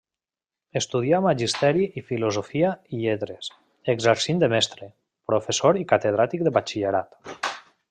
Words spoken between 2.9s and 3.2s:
i